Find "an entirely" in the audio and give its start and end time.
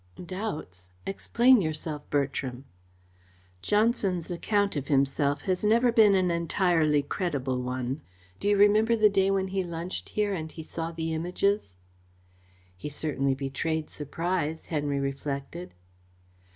6.15-7.03